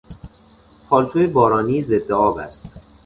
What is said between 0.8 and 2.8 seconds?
پالتو بارانی ضد آب است.